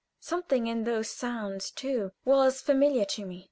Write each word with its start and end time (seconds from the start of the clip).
Something 0.19 0.65
in 0.65 0.83
those 0.83 1.11
sounds, 1.11 1.69
too, 1.69 2.11
was 2.25 2.59
familiar 2.59 3.05
to 3.05 3.23
me. 3.27 3.39